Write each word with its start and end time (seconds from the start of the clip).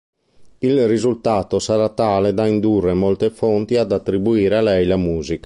Il 0.57 0.87
risultato 0.87 1.59
sarà 1.59 1.87
tale 1.89 2.33
da 2.33 2.47
indurre 2.47 2.95
molte 2.95 3.29
fonti 3.29 3.75
ad 3.75 3.91
attribuire 3.91 4.57
a 4.57 4.61
lei 4.61 4.87
la 4.87 4.97
musica. 4.97 5.39